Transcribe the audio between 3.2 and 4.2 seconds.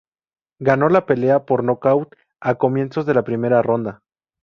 primera ronda.